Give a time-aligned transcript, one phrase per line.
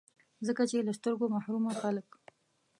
[0.47, 2.09] ځکه چي له سترګو محرومه خلګ